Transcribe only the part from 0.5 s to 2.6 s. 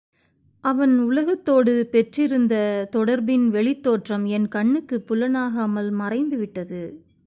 அவன் உலகத்தோடு பெற்றிருந்த